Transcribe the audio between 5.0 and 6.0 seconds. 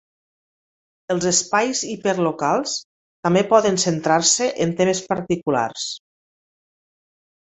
particulars.